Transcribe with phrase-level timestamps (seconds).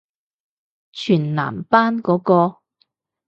[0.93, 2.61] 全男班嗰個？